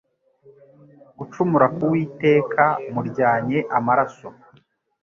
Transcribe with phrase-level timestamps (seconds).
[1.17, 2.63] gucumura ku Uwiteka
[2.93, 4.27] muryanye amaraso